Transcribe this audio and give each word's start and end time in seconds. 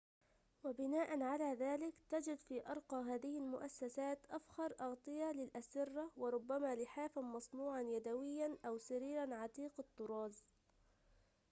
وبناءً 0.63 1.21
على 1.23 1.43
ذلك 1.59 1.93
تجد 2.09 2.35
في 2.37 2.67
أرقى 2.67 2.97
هذه 2.97 3.37
المؤسّسات 3.37 4.25
أفخر 4.31 4.75
أغطية 4.81 5.31
للأسرّة 5.31 6.11
وربما 6.17 6.75
لحافاً 6.75 7.21
مصنوعاً 7.21 7.81
يدويّاً 7.81 8.57
أو 8.65 8.77
سريراً 8.77 9.35
عتيق 9.35 9.71
الطّراز 9.79 10.43